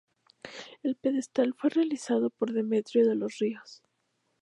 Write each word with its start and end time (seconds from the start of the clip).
El 0.81 0.95
pedestal 0.95 1.53
fue 1.53 1.69
realizado 1.69 2.31
por 2.31 2.53
Demetrio 2.53 3.07
de 3.07 3.13
los 3.13 3.37
Ríos. 3.37 3.83